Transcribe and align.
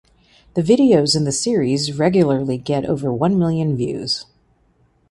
The 0.55 0.63
videos 0.63 1.15
in 1.15 1.25
the 1.25 1.31
series 1.31 1.95
regularly 1.99 2.57
get 2.57 2.85
over 2.85 3.13
one 3.13 3.37
million 3.37 3.77
views. 3.77 4.25